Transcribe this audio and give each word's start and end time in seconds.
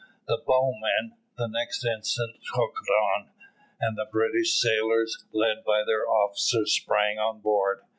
The 0.27 0.41
bowman 0.43 1.17
the 1.37 1.45
next 1.47 1.85
instant 1.85 2.35
hooked 2.55 2.89
on, 2.89 3.29
and 3.79 3.95
the 3.95 4.07
British 4.11 4.59
sailors, 4.59 5.25
led 5.31 5.63
by 5.63 5.83
their 5.85 6.09
officers, 6.09 6.73
sprang 6.73 7.19
on 7.19 7.39
board. 7.39 7.81